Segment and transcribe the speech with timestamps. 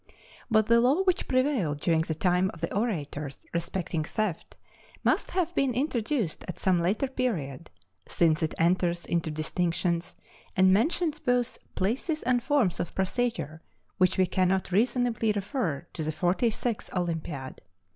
[0.49, 4.55] But the law which prevailed during the time of the orators respecting theft
[5.03, 7.69] must have been introduced at some later period,
[8.07, 10.15] since it enters into distinctions
[10.57, 13.61] and mentions both places and forms of procedure,
[13.99, 17.61] which we cannot reasonably refer to the forty sixth Olympiad.